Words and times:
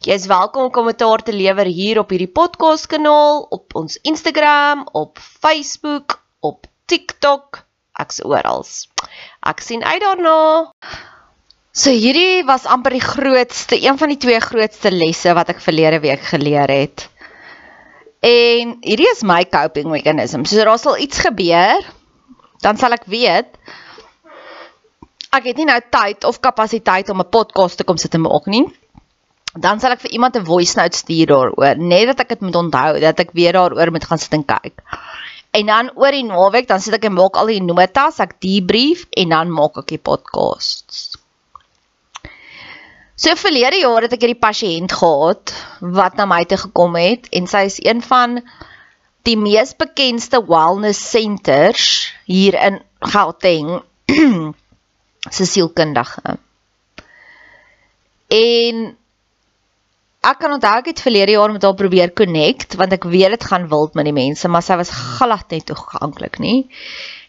Jy 0.00 0.14
is 0.16 0.30
welkom 0.30 0.62
om 0.64 0.70
kommentaar 0.72 1.20
te 1.20 1.32
lewer 1.36 1.68
hier 1.68 1.98
op 2.00 2.08
hierdie 2.14 2.30
podcast 2.32 2.86
kanaal, 2.88 3.42
op 3.52 3.74
ons 3.76 3.98
Instagram, 4.08 4.86
op 4.96 5.20
Facebook, 5.20 6.14
op 6.40 6.64
TikTok, 6.88 7.58
ek's 8.00 8.22
oral. 8.24 8.64
Ek 9.44 9.60
sien 9.60 9.84
uit 9.84 10.00
daarna. 10.00 10.38
So 11.76 11.92
hierdie 11.92 12.40
was 12.48 12.64
amper 12.64 12.96
die 12.96 13.04
grootste, 13.04 13.76
een 13.76 14.00
van 14.00 14.14
die 14.14 14.18
twee 14.24 14.40
grootste 14.40 14.88
lesse 14.88 15.36
wat 15.36 15.52
ek 15.52 15.60
verlede 15.60 16.00
week 16.00 16.24
geleer 16.32 16.72
het. 16.72 17.04
En 18.24 18.78
hierdie 18.80 19.12
is 19.12 19.20
my 19.20 19.42
coping 19.52 19.92
mechanism. 19.92 20.48
So 20.48 20.64
daar 20.64 20.80
sal 20.80 20.96
iets 20.96 21.20
gebeur, 21.28 21.84
dan 22.64 22.80
sal 22.80 22.96
ek 22.96 23.04
weet 23.04 23.52
ek 25.30 25.44
het 25.44 25.60
nie 25.60 25.68
nou 25.68 25.78
tyd 25.92 26.24
of 26.24 26.40
kapasiteit 26.40 27.12
om 27.12 27.20
'n 27.20 27.28
podcast 27.28 27.76
te 27.76 27.84
kom 27.84 28.00
sit 28.00 28.16
en 28.16 28.24
maak 28.24 28.48
nie 28.48 28.64
dan 29.54 29.80
sal 29.80 29.96
ek 29.96 30.04
vir 30.04 30.14
iemand 30.14 30.36
'n 30.36 30.46
voice 30.46 30.76
note 30.78 30.96
stuur 30.96 31.26
daaroor, 31.26 31.76
net 31.76 32.06
dat 32.06 32.20
ek 32.20 32.28
dit 32.28 32.40
moet 32.40 32.56
onthou 32.56 33.00
dat 33.00 33.20
ek 33.20 33.32
weer 33.32 33.52
daaroor 33.52 33.90
moet 33.90 34.04
gaan 34.04 34.18
sit 34.18 34.32
en 34.32 34.44
kyk. 34.44 34.82
En 35.50 35.66
dan 35.66 35.90
oor 35.96 36.14
die 36.14 36.24
naweek, 36.24 36.68
dan 36.68 36.80
sit 36.80 36.94
ek 36.94 37.04
en 37.04 37.16
maak 37.18 37.36
al 37.36 37.46
die 37.46 37.62
notas, 37.62 38.20
ek 38.20 38.38
debrief 38.38 39.06
en 39.10 39.28
dan 39.28 39.50
maak 39.50 39.76
ek 39.82 39.86
die 39.86 39.98
podcasts. 39.98 41.18
So 43.20 43.34
verlede 43.36 43.82
jaar 43.82 44.06
het 44.06 44.12
ek 44.12 44.22
hierdie 44.22 44.40
pasiënt 44.40 44.92
gehad 44.96 45.52
wat 45.80 46.16
na 46.16 46.24
my 46.24 46.44
toe 46.48 46.56
gekom 46.56 46.94
het 46.96 47.26
en 47.36 47.46
sy 47.50 47.66
is 47.68 47.76
een 47.82 48.00
van 48.00 48.38
die 49.28 49.36
mees 49.36 49.74
bekendste 49.76 50.40
wellness 50.46 51.02
centers 51.10 52.14
hier 52.24 52.56
in 52.56 52.80
Gauteng. 53.00 53.82
Sy 55.36 55.44
sielkundige. 55.44 56.38
En 58.32 58.96
Ek 60.20 60.36
kan 60.36 60.52
onthou 60.52 60.74
ek 60.82 60.90
het 60.90 61.00
verlede 61.00 61.32
jaar 61.32 61.52
met 61.52 61.62
haar 61.64 61.76
probeer 61.78 62.10
connect 62.12 62.74
want 62.76 62.92
ek 62.92 63.06
weet 63.08 63.32
dit 63.32 63.44
gaan 63.48 63.70
wild 63.72 63.94
met 63.96 64.04
die 64.04 64.12
mense, 64.12 64.48
maar 64.52 64.64
sy 64.64 64.76
was 64.76 64.92
glad 64.92 65.48
net 65.48 65.64
toeganklik 65.70 66.36
nie. 66.44 66.68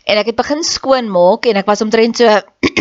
En 0.03 0.19
ek 0.19 0.33
het 0.33 0.35
begin 0.35 0.65
skoonmaak 0.67 1.47
en 1.47 1.61
ek 1.61 1.69
was 1.71 1.83
omtrent 1.85 2.19
so 2.19 2.27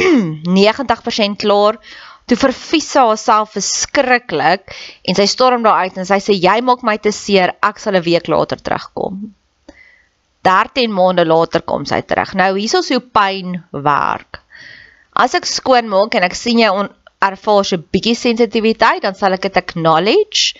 90% 0.58 1.38
klaar. 1.44 1.78
Toe 2.26 2.38
vervies 2.42 2.90
sy 2.90 3.06
haarself 3.06 3.54
verskriklik 3.54 4.74
en 5.06 5.18
sy 5.18 5.28
storm 5.30 5.62
daar 5.62 5.86
uit 5.86 6.02
en 6.02 6.08
sy 6.08 6.18
sê 6.24 6.34
jy 6.34 6.58
maak 6.66 6.82
my 6.86 6.96
te 6.98 7.14
seer, 7.14 7.54
ek 7.62 7.78
sal 7.78 7.94
'n 7.94 8.02
week 8.02 8.26
later 8.26 8.58
terugkom. 8.58 9.30
13 10.42 10.90
maande 10.90 11.22
later 11.22 11.62
kom 11.62 11.86
sy 11.86 12.02
terug. 12.02 12.34
Nou 12.34 12.56
hier 12.58 12.78
is 12.82 12.90
hoe 12.90 13.00
pyn 13.00 13.62
werk. 13.70 14.42
As 15.14 15.34
ek 15.38 15.46
skoonmaak 15.46 16.14
en 16.18 16.26
ek 16.26 16.34
sien 16.34 16.58
jy 16.58 16.70
ervaar 17.28 17.64
so 17.64 17.76
'n 17.76 17.86
bietjie 17.92 18.16
sensitiwiteit, 18.16 19.02
dan 19.02 19.14
sal 19.14 19.36
ek 19.36 19.42
dit 19.48 19.56
acknowledge. 19.56 20.56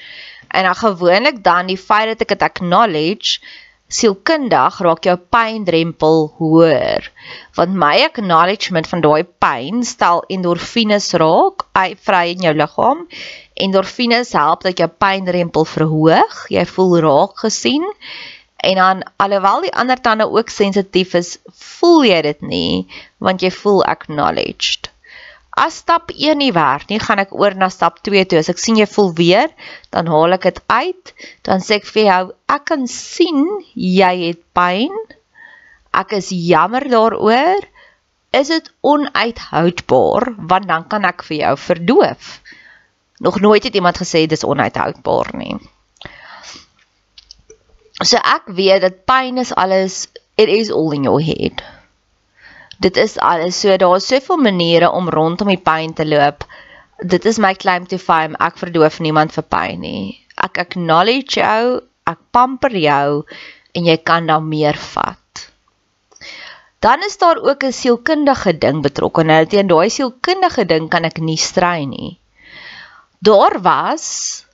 En 0.48 0.64
dan 0.64 0.74
gewoonlik 0.74 1.42
dan 1.44 1.66
die 1.66 1.80
feit 1.88 2.08
dat 2.12 2.20
ek 2.20 2.28
dit 2.34 2.42
acknowledge, 2.42 3.40
sielkundig 3.90 4.78
raak 4.86 5.04
jou 5.04 5.16
pyndrempel 5.34 6.28
hoër. 6.38 7.10
Want 7.58 7.74
my 7.74 7.96
acknowledgement 8.06 8.86
van 8.86 9.02
daai 9.06 9.24
pyn 9.42 9.82
stel 9.86 10.22
endorfines 10.28 11.10
raak, 11.22 11.66
vry 12.06 12.24
in 12.34 12.46
jou 12.46 12.54
liggaam. 12.54 13.06
Endorfines 13.54 14.32
help 14.38 14.62
dat 14.62 14.78
jou 14.78 14.88
pyndrempel 14.88 15.64
verhoog, 15.64 16.44
jy 16.54 16.64
voel 16.74 16.98
raak 17.06 17.42
gesien. 17.46 17.86
En 18.60 18.76
dan 18.76 19.02
alhoewel 19.16 19.66
die 19.66 19.74
ander 19.74 20.00
tande 20.00 20.28
ook 20.28 20.52
sensitief 20.52 21.14
is, 21.14 21.38
voel 21.50 22.04
jy 22.04 22.22
dit 22.22 22.42
nie 22.42 22.86
want 23.18 23.42
jy 23.42 23.50
voel 23.50 23.82
acknowledged. 23.84 24.89
As 25.60 25.76
stap 25.82 26.08
1 26.14 26.38
nie 26.40 26.52
werk 26.56 26.88
nie, 26.88 26.98
gaan 27.02 27.20
ek 27.20 27.34
oor 27.36 27.52
na 27.58 27.68
stap 27.68 27.98
2 28.06 28.22
toe. 28.30 28.38
As 28.40 28.48
ek 28.48 28.60
sien 28.62 28.78
jy 28.80 28.86
voel 28.88 29.10
weer, 29.18 29.50
dan 29.92 30.08
haal 30.08 30.36
ek 30.38 30.46
dit 30.48 30.60
uit. 30.72 31.12
Dan 31.44 31.60
sê 31.64 31.76
ek 31.80 31.88
vir 31.90 32.06
jou, 32.06 32.22
ek 32.54 32.64
kan 32.70 32.86
sien 32.88 33.42
jy 33.74 34.12
het 34.22 34.40
pyn. 34.56 34.94
Ek 35.92 36.14
is 36.16 36.30
jammer 36.32 36.86
daaroor. 36.88 37.66
Is 38.40 38.52
dit 38.54 38.70
onuithoudbaar? 38.86 40.30
Want 40.48 40.70
dan 40.70 40.86
kan 40.88 41.04
ek 41.04 41.26
vir 41.28 41.36
jou 41.42 41.52
verdoof. 41.66 42.30
Nog 43.20 43.40
nooit 43.44 43.66
het 43.66 43.76
iemand 43.76 44.00
gesê 44.00 44.24
dis 44.30 44.46
onuithoudbaar 44.48 45.34
nie. 45.36 45.58
So 48.00 48.16
ek 48.16 48.48
weet 48.48 48.80
dat 48.86 49.04
pyn 49.04 49.42
is 49.42 49.52
alles 49.52 50.06
it 50.40 50.48
is 50.48 50.72
all 50.72 50.96
in 50.96 51.04
your 51.04 51.20
head 51.20 51.60
dit 52.80 52.96
is 52.96 53.18
alles 53.20 53.60
so 53.60 53.76
daar's 53.76 54.08
soveel 54.08 54.40
maniere 54.40 54.90
om 54.90 55.08
rondom 55.12 55.52
die 55.52 55.60
pyn 55.60 55.92
te 55.94 56.06
loop. 56.08 56.44
Dit 57.00 57.24
is 57.28 57.38
my 57.38 57.54
claim 57.54 57.86
to 57.86 57.98
fame. 57.98 58.36
Ek 58.40 58.58
verdoof 58.60 59.00
niemand 59.04 59.36
vir 59.36 59.46
pyn 59.52 59.80
nie. 59.84 60.04
Ek 60.40 60.60
acknowledge 60.64 61.40
jou, 61.40 61.80
ek 62.08 62.20
pamper 62.32 62.76
jou 62.76 63.22
en 63.76 63.88
jy 63.88 63.96
kan 64.04 64.26
dan 64.26 64.48
meer 64.48 64.78
vat. 64.80 65.16
Dan 66.80 67.04
is 67.04 67.18
daar 67.20 67.36
ook 67.36 67.64
'n 67.64 67.76
sielkundige 67.76 68.58
ding 68.58 68.80
betrokke. 68.82 69.22
Nou 69.24 69.44
teen 69.46 69.68
daai 69.68 69.90
sielkundige 69.90 70.64
ding 70.64 70.88
kan 70.88 71.04
ek 71.04 71.18
nie 71.20 71.36
stry 71.36 71.84
nie. 71.84 72.18
Daar 73.20 73.60
was 73.60 74.46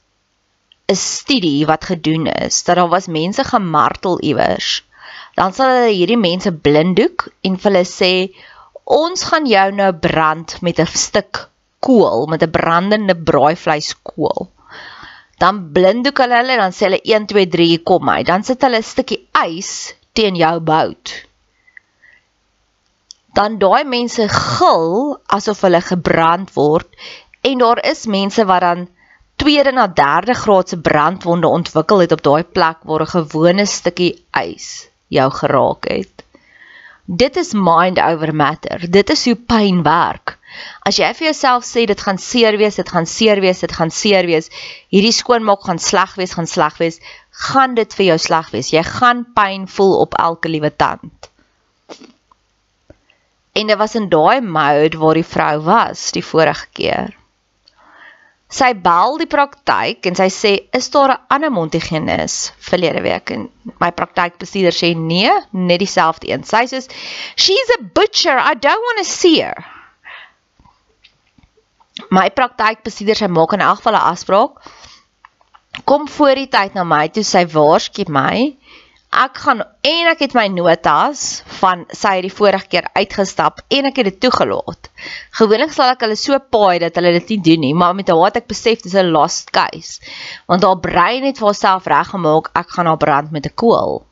'n 0.91 0.95
studie 0.95 1.67
wat 1.67 1.85
gedoen 1.85 2.27
is 2.27 2.65
dat 2.65 2.77
daar 2.77 2.89
was 2.89 3.07
mense 3.07 3.45
gemartel 3.45 4.21
iewers. 4.21 4.83
Dan 5.37 5.53
sal 5.53 5.73
hulle 5.75 5.93
hierdie 5.93 6.21
mense 6.21 6.53
blinddoek 6.67 7.29
en 7.45 7.59
hulle 7.65 7.85
sê 7.85 8.13
ons 8.99 9.27
gaan 9.29 9.47
jou 9.51 9.67
nou 9.81 9.93
brand 10.09 10.57
met 10.63 10.81
'n 10.81 10.87
stuk 10.87 11.49
kool, 11.81 12.27
met 12.27 12.43
'n 12.43 12.51
brandende 12.51 13.15
braaivleiskool. 13.15 14.49
Dan 15.39 15.73
blinddoek 15.73 16.19
hulle 16.19 16.41
hulle 16.41 16.57
dan 16.57 16.73
sê 16.73 16.89
hulle 16.89 17.05
1 17.05 17.27
2 17.27 17.47
3 17.47 17.79
kom 17.85 18.09
hy. 18.09 18.23
Dan 18.23 18.43
sit 18.43 18.63
hulle 18.63 18.79
'n 18.79 18.91
stukkie 18.93 19.29
ys 19.45 19.95
teen 20.15 20.35
jou 20.37 20.61
bout 20.61 21.27
dan 23.37 23.59
daai 23.61 23.85
mense 23.85 24.25
gil 24.33 24.93
asof 25.37 25.61
hulle 25.67 25.83
gebrand 25.85 26.53
word 26.57 26.89
en 27.49 27.61
daar 27.63 27.83
is 27.93 28.07
mense 28.15 28.47
wat 28.51 28.65
dan 28.65 28.87
tweede 29.43 29.73
na 29.77 29.87
derde 30.01 30.35
graadse 30.43 30.79
brandwonde 30.89 31.51
ontwikkel 31.59 32.05
het 32.05 32.15
op 32.17 32.23
daai 32.29 32.45
plek 32.59 32.79
waar 32.91 33.05
'n 33.05 33.15
gewone 33.17 33.67
stukkie 33.73 34.15
ys 34.41 34.69
jou 35.13 35.31
geraak 35.31 35.89
het. 35.91 36.25
Dit 37.07 37.37
is 37.37 37.53
mind 37.55 38.01
over 38.03 38.35
matter. 38.35 38.91
Dit 38.91 39.11
is 39.11 39.25
hoe 39.25 39.37
pyn 39.37 39.83
werk. 39.87 40.39
As 40.89 40.99
jy 40.99 41.11
vir 41.15 41.29
jouself 41.29 41.67
sê 41.69 41.85
dit 41.87 42.01
gaan 42.03 42.19
seer 42.19 42.57
wees, 42.59 42.79
dit 42.81 42.89
gaan 42.89 43.07
seer 43.07 43.41
wees, 43.45 43.61
dit 43.63 43.73
gaan 43.73 43.93
seer 43.95 44.27
wees, 44.27 44.49
hierdie 44.91 45.15
skoonmaak 45.15 45.63
gaan 45.69 45.79
sleg 45.79 46.17
wees, 46.19 46.35
gaan 46.35 46.51
sleg 46.51 46.81
wees, 46.83 46.99
gaan 47.47 47.77
dit 47.79 47.95
vir 47.95 48.07
jou 48.11 48.19
sleg 48.27 48.51
wees. 48.55 48.73
Jy 48.75 48.83
gaan 48.89 49.23
pyn 49.37 49.69
voel 49.71 49.95
op 50.01 50.17
elke 50.19 50.51
liewe 50.51 50.73
tand. 50.75 51.31
En 53.57 53.71
dit 53.71 53.79
was 53.79 53.95
in 53.95 54.09
daai 54.13 54.41
mode 54.41 54.99
waar 54.99 55.15
die 55.15 55.27
vrou 55.27 55.55
was 55.69 56.11
die 56.17 56.25
vorige 56.25 56.67
keer. 56.73 57.15
Sy 58.47 58.75
bel 58.79 59.17
die 59.19 59.27
praktyk 59.27 60.07
en 60.07 60.15
sy 60.15 60.29
sê, 60.31 60.53
"Is 60.73 60.91
daar 60.91 61.11
'n 61.11 61.23
ander 61.29 61.51
mondhygiënis 61.51 62.53
verlede 62.59 63.03
week?" 63.03 63.31
En 63.31 63.51
my 63.81 63.91
praktykbestuurder 63.91 64.73
sê, 64.73 64.95
"Nee, 64.97 65.33
net 65.51 65.79
dieselfde 65.79 66.29
een." 66.29 66.45
Sy 66.45 66.65
sê, 66.67 66.79
"She's 67.35 67.71
a 67.79 67.83
butcher. 67.95 68.39
I 68.39 68.55
don't 68.55 68.85
want 68.87 68.99
to 68.99 69.05
see 69.05 69.43
her." 69.43 69.65
My 72.11 72.31
praktykbestuurder 72.31 73.17
sê 73.17 73.29
maak 73.29 73.53
in 73.53 73.61
elk 73.61 73.77
geval 73.77 73.95
'n 73.95 74.09
afspraak. 74.13 74.53
Kom 75.85 76.09
voor 76.09 76.35
die 76.35 76.49
tyd 76.49 76.75
na 76.75 76.85
my 76.85 77.09
toe 77.09 77.25
sy 77.25 77.47
waarsku 77.47 78.05
my 78.09 78.57
ek 79.17 79.39
gaan 79.41 79.63
en 79.65 80.09
ek 80.11 80.23
het 80.27 80.35
my 80.37 80.45
notas 80.53 81.23
van 81.61 81.85
sy 81.89 82.17
het 82.19 82.27
die 82.27 82.33
vorige 82.33 82.69
keer 82.73 82.89
uitgestap 82.99 83.63
en 83.73 83.89
ek 83.89 84.01
het 84.01 84.11
dit 84.11 84.19
toegelaat. 84.27 84.91
Gewoonlik 85.39 85.73
sal 85.73 85.95
ek 85.95 86.05
hulle 86.05 86.19
so 86.21 86.37
paai 86.53 86.83
dat 86.85 86.99
hulle 86.99 87.15
dit 87.17 87.33
nie 87.35 87.41
doen 87.49 87.65
nie, 87.65 87.75
maar 87.75 87.95
met 87.97 88.13
haar 88.13 88.27
het 88.29 88.43
ek 88.43 88.51
besef 88.53 88.85
dis 88.85 88.95
'n 88.95 89.13
lost 89.15 89.51
case. 89.57 90.01
Want 90.47 90.65
haar 90.65 90.81
brein 90.81 91.25
het 91.25 91.39
vir 91.39 91.49
haarself 91.49 91.87
reggemaak 91.87 92.51
ek 92.55 92.69
gaan 92.77 92.87
haar 92.87 93.01
brand 93.01 93.33
met 93.33 93.47
'n 93.47 93.55
kool. 93.55 94.05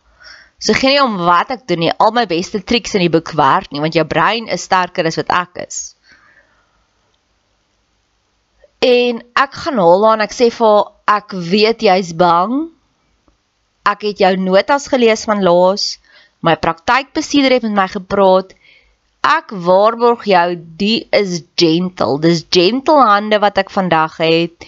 So 0.58 0.72
geen 0.72 0.96
nie 0.96 1.02
om 1.02 1.16
wat 1.16 1.50
ek 1.50 1.66
doen 1.68 1.78
nie, 1.78 1.92
al 1.98 2.12
my 2.12 2.26
beste 2.26 2.62
triks 2.64 2.94
in 2.94 3.00
die 3.00 3.10
boek 3.10 3.32
werk 3.36 3.70
nie, 3.70 3.80
want 3.80 3.94
jou 3.94 4.04
brein 4.04 4.48
is 4.48 4.62
sterker 4.62 5.04
as 5.06 5.16
wat 5.16 5.28
ek 5.28 5.66
is. 5.66 5.96
En 8.80 9.22
ek 9.34 9.52
gaan 9.52 9.78
haar 9.78 10.12
aan 10.12 10.20
ek 10.20 10.32
sê 10.32 10.50
vir 10.50 10.66
haar 10.66 11.18
ek 11.18 11.32
weet 11.32 11.80
jy's 11.80 12.14
bang 12.16 12.70
ek 13.84 14.06
het 14.08 14.20
jou 14.24 14.32
notas 14.40 14.88
gelees 14.92 15.24
van 15.28 15.42
laas. 15.44 15.98
My 16.44 16.56
praktykbestuurder 16.60 17.58
het 17.58 17.66
met 17.68 17.76
my 17.76 17.88
gepraat. 17.88 18.54
Ek 19.24 19.52
waarborg 19.64 20.26
jou, 20.28 20.46
die 20.80 21.06
is 21.16 21.42
gentle. 21.56 22.18
Dis 22.20 22.44
gentle 22.52 23.00
hande 23.08 23.40
wat 23.40 23.60
ek 23.62 23.72
vandag 23.72 24.18
het. 24.20 24.66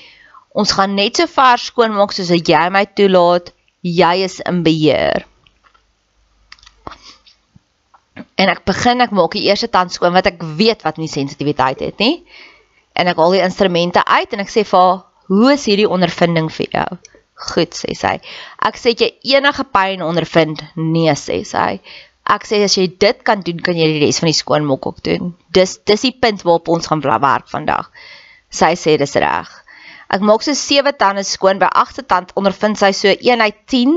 Ons 0.57 0.73
gaan 0.73 0.95
net 0.97 1.21
so 1.21 1.29
ver 1.29 1.61
skoon 1.61 1.97
maak 1.97 2.15
soos 2.17 2.33
wat 2.33 2.49
jy 2.49 2.63
my 2.73 2.87
toelaat. 2.97 3.53
Jy 3.85 4.15
is 4.25 4.39
in 4.41 4.63
beheer. 4.65 5.27
En 8.41 8.49
ek 8.53 8.65
begin 8.69 9.05
ek 9.05 9.13
maak 9.17 9.37
die 9.37 9.45
eerste 9.49 9.69
tand 9.73 9.93
skoon 9.93 10.17
wat 10.17 10.29
ek 10.29 10.41
weet 10.57 10.85
wat 10.85 10.97
nie 11.01 11.13
sensitiwiteit 11.13 11.85
het 11.85 12.01
nie. 12.01 12.23
En 12.97 13.09
ek 13.13 13.21
haal 13.21 13.37
die 13.37 13.45
instrumente 13.45 14.01
uit 14.05 14.33
en 14.33 14.45
ek 14.45 14.53
sê 14.53 14.65
vir 14.65 14.81
haar, 14.81 15.05
"Hoe 15.29 15.53
is 15.53 15.69
hierdie 15.69 15.89
ondervinding 15.89 16.49
vir 16.53 16.69
jou?" 16.73 17.16
Goed, 17.37 17.77
sê 17.77 17.93
sy. 17.93 18.17
Ek 18.65 18.79
sê 18.81 18.95
jy 18.97 19.11
enige 19.37 19.65
pyn 19.69 20.05
ondervind? 20.05 20.63
Nee, 20.81 21.13
sê 21.21 21.43
sy. 21.45 21.81
Ek 22.27 22.47
sê 22.49 22.63
as 22.65 22.75
jy 22.79 22.87
dit 22.99 23.21
kan 23.29 23.43
doen, 23.45 23.61
kan 23.63 23.77
jy 23.77 23.87
die 23.93 24.01
res 24.03 24.19
van 24.23 24.31
die 24.33 24.39
skoonmaak 24.39 24.87
ook 24.89 25.03
doen. 25.07 25.35
Dis 25.55 25.77
dis 25.87 26.09
die 26.09 26.15
punt 26.17 26.43
waarop 26.47 26.73
ons 26.75 26.89
gaan 26.91 27.05
werk 27.05 27.47
vandag. 27.53 27.91
Sy 28.51 28.73
sê 28.81 28.97
dis 28.99 29.15
reg. 29.21 29.53
Ek 30.11 30.23
maak 30.25 30.43
so 30.47 30.55
7 30.55 30.95
tande 30.99 31.27
skoon 31.27 31.61
by 31.61 31.69
8ste 31.83 32.07
tand 32.09 32.33
ondervind 32.41 32.79
sy 32.81 32.93
so 32.97 33.13
1 33.13 33.45
uit 33.45 33.61
10. 33.75 33.95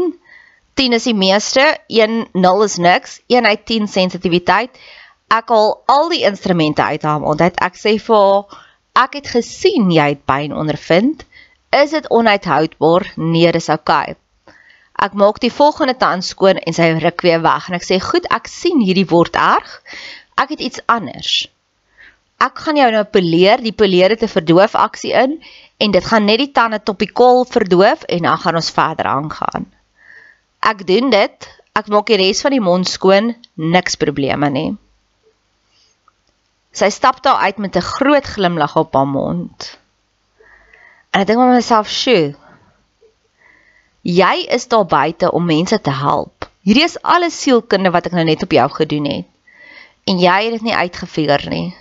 10 0.79 0.95
is 0.97 1.07
die 1.09 1.15
meeste, 1.17 1.63
1 1.87 2.29
0 2.33 2.63
is 2.65 2.77
niks, 2.77 3.19
1 3.29 3.45
uit 3.45 3.65
10 3.71 3.87
sensitiwiteit. 3.87 4.77
Ek 5.29 5.53
haal 5.53 5.77
al 5.87 6.09
die 6.11 6.25
instrumente 6.27 6.83
uit 6.83 7.05
haar 7.05 7.23
mond 7.23 7.41
uit. 7.41 7.57
Ek 7.61 7.77
sê 7.77 7.95
vir 8.01 8.19
haar 8.19 8.59
ek 9.05 9.19
het 9.21 9.33
gesien 9.37 9.91
jy 9.93 10.11
het 10.13 10.25
pyn 10.27 10.53
ondervind. 10.53 11.23
Is 11.69 11.89
dit 11.89 12.09
onuithoudbaar? 12.09 13.13
Nee, 13.15 13.51
dis 13.51 13.69
oukei. 13.69 14.15
Okay. 14.15 14.17
Ek 14.99 15.13
maak 15.15 15.37
die 15.39 15.51
volgende 15.53 15.95
tand 15.95 16.25
skoon 16.27 16.57
en 16.59 16.75
sy 16.75 16.89
ruk 16.99 17.23
weer 17.23 17.39
weg 17.43 17.69
en 17.69 17.77
ek 17.77 17.85
sê, 17.87 17.99
"Goed, 18.03 18.25
ek 18.35 18.47
sien 18.51 18.81
hierdie 18.83 19.07
word 19.07 19.35
erg. 19.35 19.81
Ek 20.35 20.49
het 20.49 20.59
iets 20.59 20.81
anders. 20.87 21.47
Ek 22.39 22.59
gaan 22.59 22.75
jou 22.75 22.91
nou 22.91 23.03
poleer, 23.03 23.61
die 23.61 23.71
poleer 23.71 24.09
het 24.09 24.23
'n 24.23 24.27
verdoof 24.27 24.75
aksie 24.75 25.13
in 25.13 25.41
en 25.77 25.91
dit 25.91 26.05
gaan 26.05 26.25
net 26.25 26.37
die 26.37 26.51
tande 26.51 26.79
topikaal 26.83 27.45
verdoof 27.45 28.03
en 28.03 28.21
dan 28.23 28.37
gaan 28.37 28.55
ons 28.55 28.71
verder 28.71 29.05
aangaan." 29.05 29.71
Ek 30.59 30.87
doen 30.87 31.09
dit. 31.09 31.47
Ek 31.75 31.87
maak 31.87 32.05
die 32.07 32.17
res 32.17 32.41
van 32.41 32.51
die 32.51 32.59
mond 32.59 32.87
skoon, 32.87 33.35
niks 33.55 33.95
probleme 33.95 34.49
nie. 34.49 34.77
Sy 36.71 36.89
stap 36.89 37.23
daar 37.23 37.39
uit 37.39 37.57
met 37.57 37.75
'n 37.75 37.81
groot 37.81 38.25
glimlag 38.25 38.75
op 38.75 38.93
haar 38.93 39.07
mond. 39.07 39.78
En 41.09 41.21
ek 41.21 41.27
dink 41.27 41.39
met 41.39 41.55
myself, 41.55 41.89
"Sjoe. 41.89 42.35
Jy 44.01 44.45
is 44.57 44.67
daar 44.67 44.85
buite 44.85 45.31
om 45.31 45.45
mense 45.45 45.81
te 45.81 45.91
help. 45.91 46.49
Hierdie 46.61 46.83
is 46.83 47.01
alles 47.01 47.41
sielkunde 47.41 47.91
wat 47.91 48.05
ek 48.05 48.11
nou 48.11 48.23
net 48.23 48.43
op 48.43 48.51
jou 48.51 48.69
gedoen 48.69 49.05
het. 49.05 49.25
En 50.05 50.19
jy 50.19 50.43
het 50.43 50.51
dit 50.51 50.61
nie 50.61 50.75
uitgefigure 50.75 51.49
nie." 51.49 51.75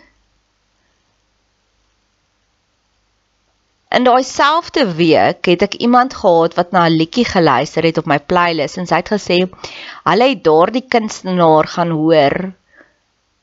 In 3.88 4.04
daai 4.04 4.22
selfde 4.22 4.82
week 4.94 5.46
het 5.48 5.62
ek 5.64 5.74
iemand 5.74 6.14
gehad 6.14 6.54
wat 6.58 6.72
na 6.72 6.84
'n 6.88 6.96
liedjie 6.96 7.24
geluister 7.24 7.82
het 7.82 7.98
op 7.98 8.06
my 8.06 8.18
playlist 8.18 8.76
en 8.76 8.86
sy 8.86 9.00
het 9.00 9.08
gesê 9.08 9.38
hulle 10.04 10.28
het 10.28 10.44
daardie 10.44 10.84
kunstenaar 10.88 11.66
gaan 11.74 11.90
hoor 11.90 12.52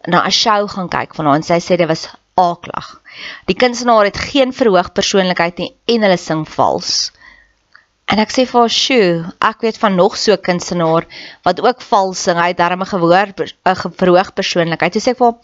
na 0.06 0.22
'n 0.26 0.32
show 0.32 0.70
gaan 0.70 0.90
kyk 0.90 1.16
van 1.16 1.26
haar 1.26 1.36
en 1.36 1.44
sy 1.44 1.58
sê 1.60 1.78
dit 1.78 1.88
was 1.88 2.06
aaklag. 2.36 3.02
Die 3.48 3.56
kunstenaar 3.56 4.08
het 4.10 4.18
geen 4.20 4.54
verhoog 4.54 4.92
persoonlikheid 4.92 5.62
nie 5.62 5.72
en 5.96 6.04
hulle 6.04 6.18
sing 6.20 6.44
vals. 6.56 7.12
En 8.12 8.22
ek 8.22 8.34
sê 8.34 8.44
vir 8.46 8.60
haar, 8.60 8.70
"Sjoe, 8.70 9.34
ek 9.42 9.62
weet 9.62 9.78
van 9.82 9.96
nog 9.96 10.18
so 10.18 10.34
'n 10.34 10.42
kunstenaar 10.48 11.08
wat 11.44 11.62
ook 11.62 11.82
vals 11.82 12.24
sing. 12.24 12.38
Hy 12.38 12.48
het 12.48 12.58
darm 12.58 12.82
'n 12.82 12.86
gehoor 12.86 13.28
'n 13.34 13.92
verhoog 14.02 14.34
persoonlikheid." 14.34 14.92
Toe 14.94 15.02
sê 15.02 15.12
ek 15.12 15.18
vir 15.18 15.32
haar, 15.32 15.40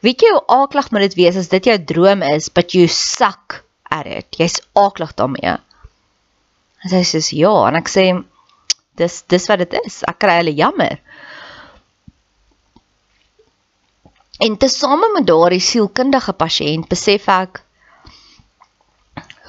"Weet 0.00 0.20
jy 0.20 0.30
hoe 0.32 0.46
aaklag 0.46 0.90
moet 0.90 1.00
dit 1.00 1.14
wees 1.14 1.36
as 1.36 1.48
dit 1.48 1.64
jou 1.64 1.78
droom 1.84 2.22
is, 2.22 2.48
but 2.48 2.72
you 2.72 2.86
suck 2.88 3.64
at 3.90 4.06
it. 4.06 4.26
Jy's 4.38 4.60
aaklag 4.74 5.14
daarmee." 5.14 5.58
En 6.82 6.88
sy 6.88 7.02
sê, 7.02 7.36
"Ja," 7.36 7.66
en 7.68 7.74
ek 7.74 7.88
sê, 7.88 8.24
"Dis 8.94 9.22
dis 9.22 9.46
wat 9.48 9.58
dit 9.58 9.74
is. 9.84 10.02
Ek 10.08 10.18
kry 10.18 10.36
hulle 10.36 10.54
jammer." 10.54 10.98
En 14.38 14.56
tesame 14.56 15.08
met 15.14 15.26
daardie 15.26 15.62
sielkundige 15.64 16.32
pasiënt 16.32 16.88
besef 16.92 17.28
ek 17.32 17.62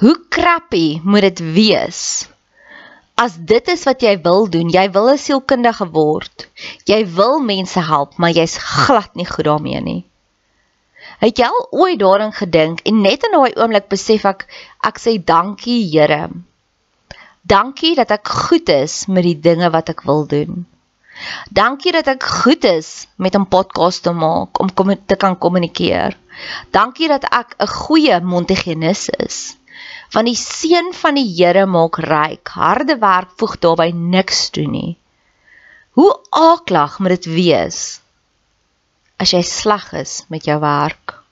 hoe 0.00 0.14
crappy 0.32 1.00
moet 1.04 1.26
dit 1.26 1.40
wees 1.56 2.02
as 3.18 3.34
dit 3.50 3.68
is 3.68 3.82
wat 3.88 4.04
jy 4.06 4.14
wil 4.22 4.46
doen. 4.46 4.70
Jy 4.70 4.86
wil 4.94 5.10
'n 5.10 5.18
sielkundige 5.18 5.88
word. 5.90 6.46
Jy 6.86 7.00
wil 7.18 7.40
mense 7.42 7.80
help, 7.80 8.16
maar 8.16 8.30
jy's 8.30 8.56
glad 8.58 9.14
nie 9.14 9.26
goed 9.26 9.44
daarmee 9.44 9.80
nie. 9.80 10.02
Het 11.18 11.38
jy 11.38 11.44
al 11.44 11.66
ooit 11.70 11.98
daaraan 11.98 12.32
gedink 12.32 12.80
en 12.86 13.00
net 13.02 13.24
in 13.26 13.34
daai 13.34 13.52
oomblik 13.56 13.88
besef 13.88 14.24
ek 14.24 14.46
ek 14.86 14.98
sê 15.02 15.18
dankie 15.18 15.82
Here. 15.90 16.30
Dankie 17.42 17.94
dat 17.94 18.10
ek 18.10 18.28
goed 18.28 18.68
is 18.68 19.06
met 19.06 19.22
die 19.22 19.40
dinge 19.40 19.70
wat 19.70 19.88
ek 19.88 20.02
wil 20.06 20.26
doen. 20.26 20.66
Dankie 21.50 21.92
dat 21.92 22.06
ek 22.06 22.22
goed 22.22 22.64
is 22.64 23.06
met 23.16 23.34
'n 23.34 23.48
podcast 23.48 24.02
te 24.02 24.12
maak 24.12 24.60
om 24.60 24.72
kom 24.74 24.94
te 25.06 25.16
kan 25.16 25.38
kommunikeer. 25.38 26.16
Dankie 26.70 27.08
dat 27.08 27.24
ek 27.24 27.54
'n 27.58 27.66
goeie 27.66 28.20
mondhygiënis 28.20 29.08
is. 29.08 29.56
Want 30.12 30.26
die 30.26 30.36
seën 30.36 30.92
van 30.94 31.14
die 31.14 31.28
Here 31.36 31.66
maak 31.66 31.98
ryk. 31.98 32.48
Harde 32.48 32.98
werk 32.98 33.30
voeg 33.36 33.58
daarbey 33.58 33.90
niks 33.90 34.50
toe 34.50 34.66
nie. 34.66 34.96
Hoe 35.90 36.20
aaklag 36.30 36.98
moet 36.98 37.08
dit 37.08 37.26
wees 37.26 38.00
as 39.18 39.30
jy 39.30 39.42
sleg 39.42 39.92
is 39.92 40.24
met 40.28 40.44
jou 40.44 40.60
werk? 40.60 41.22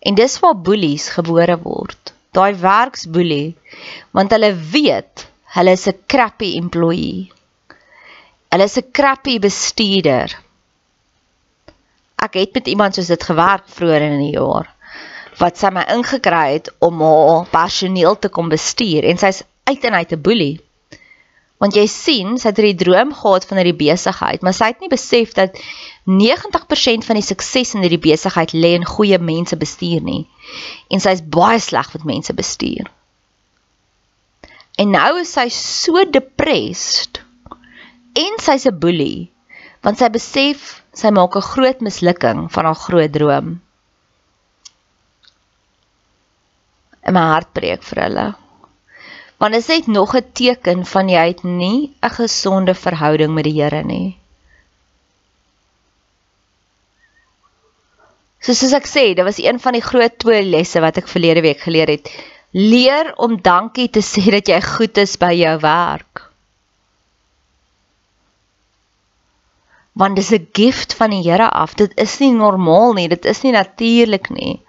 En 0.00 0.14
dis 0.14 0.38
waar 0.38 0.54
boelies 0.54 1.08
gebore 1.08 1.58
word. 1.62 2.16
daai 2.36 2.54
werksboelie, 2.60 3.56
want 4.16 4.34
hulle 4.34 4.52
weet 4.74 5.26
hulle 5.56 5.72
is 5.78 5.86
'n 5.88 6.00
crappy 6.12 6.50
employee. 6.60 7.32
Hulle 8.56 8.70
is 8.72 8.78
'n 8.80 8.90
crappy 8.90 9.36
bestuurder. 9.38 10.32
Ek 12.24 12.38
het 12.40 12.54
met 12.56 12.68
iemand 12.72 12.94
soos 12.94 13.10
dit 13.12 13.22
gewerk 13.22 13.66
vroeër 13.68 14.04
in 14.06 14.20
die 14.22 14.32
jaar 14.32 14.70
wat 15.36 15.58
sy 15.60 15.68
my 15.68 15.82
ingekry 15.92 16.52
het 16.54 16.70
om 16.80 17.02
haar 17.04 17.50
personeel 17.52 18.16
te 18.18 18.30
kom 18.32 18.48
bestuur 18.48 19.04
en 19.04 19.20
sy's 19.20 19.42
uit 19.68 19.84
en 19.84 19.98
uit 19.98 20.12
'n 20.16 20.22
boelie. 20.28 20.60
Want 21.60 21.76
jy 21.76 21.84
sien, 21.86 22.38
sy 22.38 22.48
het 22.48 22.56
hierdie 22.56 22.84
droom 22.84 23.12
gehad 23.12 23.44
van 23.44 23.60
hierdie 23.60 23.82
besigheid, 23.82 24.40
maar 24.40 24.56
sy 24.56 24.70
het 24.72 24.80
nie 24.80 24.88
besef 24.88 25.36
dat 25.36 25.60
90% 26.04 27.04
van 27.04 27.20
die 27.20 27.28
sukses 27.28 27.74
in 27.74 27.84
hierdie 27.84 28.08
besigheid 28.08 28.52
lê 28.52 28.72
in 28.80 28.88
goeie 28.88 29.18
mense 29.18 29.56
bestuur 29.56 30.00
nie. 30.00 30.26
En 30.88 31.00
sy 31.00 31.10
is 31.10 31.28
baie 31.28 31.60
sleg 31.60 31.92
met 31.92 32.04
mense 32.04 32.32
bestuur. 32.32 32.88
En 34.78 34.90
nou 34.90 35.20
is 35.20 35.32
sy 35.32 35.48
so 35.48 36.04
depressed 36.04 37.25
en 38.24 38.38
sy's 38.40 38.66
'n 38.66 38.78
boelie 38.80 39.30
want 39.86 40.00
sy 40.00 40.08
besef 40.10 40.82
sy 41.00 41.12
maak 41.14 41.36
'n 41.36 41.50
groot 41.52 41.80
mislukking 41.86 42.48
van 42.54 42.64
haar 42.68 42.80
groot 42.86 43.12
droom. 43.12 43.48
En 47.06 47.14
my 47.14 47.24
hart 47.32 47.52
breek 47.54 47.82
vir 47.86 48.02
hulle. 48.02 48.26
Want 49.38 49.52
dit 49.52 49.62
is 49.62 49.68
net 49.68 49.86
nog 49.86 50.16
'n 50.16 50.32
teken 50.32 50.86
van 50.92 51.08
jy 51.08 51.26
het 51.28 51.42
nie 51.44 51.94
'n 52.02 52.16
gesonde 52.18 52.74
verhouding 52.74 53.34
met 53.34 53.44
die 53.44 53.62
Here 53.62 53.82
nie. 53.84 54.18
So 58.40 58.52
soos 58.54 58.72
ek 58.72 58.86
sê, 58.86 59.14
dit 59.14 59.24
was 59.24 59.38
een 59.38 59.60
van 59.60 59.72
die 59.72 59.82
groot 59.82 60.18
twee 60.18 60.42
lesse 60.42 60.80
wat 60.80 60.96
ek 60.96 61.08
verlede 61.08 61.42
week 61.42 61.60
geleer 61.60 61.88
het. 61.88 62.10
Leer 62.50 63.14
om 63.16 63.42
dankie 63.42 63.88
te 63.90 64.00
sê 64.00 64.30
dat 64.30 64.48
jy 64.48 64.60
goed 64.60 64.98
is 64.98 65.16
by 65.16 65.32
jou 65.34 65.58
werk. 65.60 66.25
Want 69.96 70.16
dis 70.16 70.30
'n 70.32 70.48
gift 70.52 70.94
van 70.94 71.10
die 71.10 71.24
Here 71.24 71.48
af. 71.50 71.74
Dit 71.74 71.92
is 71.96 72.18
nie 72.18 72.32
normaal 72.32 72.92
nie, 72.92 73.08
dit 73.08 73.24
is 73.24 73.40
nie 73.42 73.52
natuurlik 73.52 74.28
nie. 74.30 74.60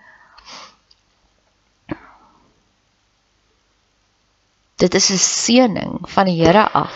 Dit 4.77 4.93
is 4.93 5.09
'n 5.11 5.17
seëning 5.17 5.99
van 6.15 6.25
die 6.25 6.39
Here 6.43 6.69
af. 6.71 6.95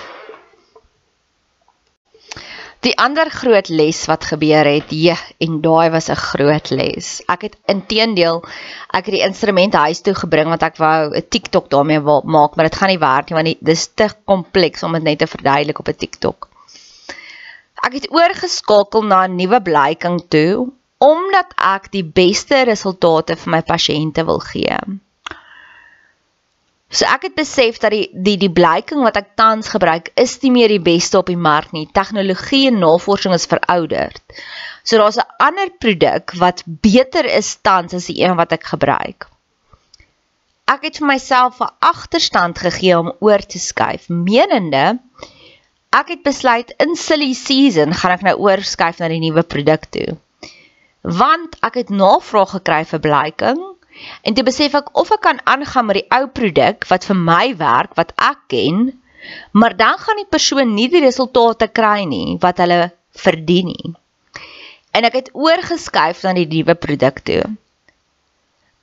Die 2.81 2.97
ander 2.97 3.29
groot 3.29 3.69
les 3.69 4.05
wat 4.09 4.23
gebeur 4.25 4.65
het, 4.65 4.89
ja, 4.89 5.17
en 5.37 5.59
daai 5.61 5.89
was 5.93 6.09
'n 6.09 6.15
groot 6.15 6.69
les. 6.69 7.21
Ek 7.27 7.41
het 7.41 7.57
intedeel 7.65 8.41
ek 8.93 9.05
het 9.05 9.13
die 9.17 9.25
instrument 9.27 9.73
huis 9.73 10.01
toe 10.01 10.13
gebring 10.13 10.47
want 10.47 10.63
ek 10.63 10.77
wou 10.77 11.11
'n 11.13 11.27
TikTok 11.29 11.69
daarmee 11.69 11.99
maak, 11.99 12.55
maar 12.55 12.69
dit 12.69 12.75
gaan 12.75 12.89
nie 12.89 12.99
werk 12.99 13.29
nie 13.29 13.35
want 13.35 13.59
dit 13.59 13.75
is 13.77 13.87
te 13.93 14.09
kompleks 14.25 14.83
om 14.83 14.93
dit 14.93 15.03
net 15.03 15.19
te 15.19 15.27
verduidelik 15.27 15.79
op 15.79 15.87
'n 15.87 15.95
TikTok. 15.95 16.50
Ek 17.81 17.95
het 17.97 18.11
oorgeskakel 18.13 19.01
na 19.09 19.25
'n 19.27 19.35
nuwe 19.35 19.59
blyking 19.61 20.19
toe 20.29 20.69
omdat 21.01 21.53
ek 21.57 21.89
die 21.91 22.05
beste 22.05 22.61
resultate 22.69 23.35
vir 23.35 23.51
my 23.55 23.61
pasiënte 23.65 24.25
wil 24.25 24.39
gee. 24.51 24.77
So 26.91 27.07
ek 27.07 27.25
het 27.29 27.35
besef 27.39 27.79
dat 27.81 27.95
die 27.95 28.09
die 28.11 28.37
die 28.37 28.51
blyking 28.51 29.01
wat 29.01 29.17
ek 29.17 29.33
tans 29.39 29.71
gebruik 29.73 30.11
is 30.19 30.35
nie 30.43 30.51
meer 30.51 30.73
die 30.75 30.83
beste 30.83 31.17
op 31.17 31.31
die 31.31 31.39
mark 31.39 31.71
nie. 31.71 31.87
Tegnologie 31.87 32.67
en 32.67 32.81
navorsing 32.83 33.33
is 33.33 33.47
verouderd. 33.47 34.21
So 34.83 34.97
daar's 34.97 35.17
'n 35.17 35.29
ander 35.39 35.69
produk 35.79 36.33
wat 36.37 36.63
beter 36.65 37.25
is 37.25 37.55
tans 37.61 37.93
as 37.93 38.05
die 38.11 38.21
een 38.21 38.35
wat 38.35 38.51
ek 38.51 38.63
gebruik. 38.75 39.29
Ek 40.67 40.83
het 40.83 40.97
vir 40.97 41.07
myself 41.07 41.61
'n 41.61 41.73
agterstand 41.79 42.59
gegee 42.59 42.97
om 42.97 43.13
oor 43.19 43.39
te 43.39 43.59
skuif, 43.59 44.09
menende 44.09 44.99
ek 45.91 46.15
het 46.15 46.23
besluit 46.23 46.73
in 46.79 46.95
silly 46.95 47.33
season 47.37 47.93
gaan 47.93 48.15
ek 48.15 48.25
nou 48.27 48.37
oorskuif 48.47 48.99
na 48.99 49.11
die 49.11 49.21
nuwe 49.23 49.43
produk 49.43 49.87
toe. 49.91 50.15
Want 51.01 51.57
ek 51.65 51.81
het 51.81 51.89
navraag 51.89 52.55
gekry 52.55 52.83
vir 52.87 53.03
blyking 53.03 53.61
En 54.27 54.35
toe 54.37 54.43
besef 54.47 54.75
ek 54.77 54.91
of 54.97 55.11
ek 55.13 55.23
kan 55.25 55.39
aangaan 55.53 55.87
met 55.89 55.99
die 55.99 56.09
ou 56.17 56.25
produk 56.39 56.85
wat 56.91 57.07
vir 57.09 57.17
my 57.29 57.45
werk, 57.59 57.95
wat 57.99 58.13
ek 58.29 58.43
ken, 58.53 58.83
maar 59.51 59.75
dan 59.77 59.99
gaan 60.01 60.21
die 60.21 60.29
persoon 60.35 60.75
nie 60.75 60.87
die 60.93 61.03
resultate 61.03 61.67
kry 61.79 62.05
nie 62.09 62.37
wat 62.45 62.61
hulle 62.63 62.79
verdien 63.25 63.71
nie. 63.73 63.91
En 64.95 65.07
ek 65.07 65.17
het 65.19 65.33
oorgeskuif 65.37 66.23
na 66.25 66.35
die 66.37 66.47
nuwe 66.51 66.75
produk 66.85 67.21
toe. 67.27 67.41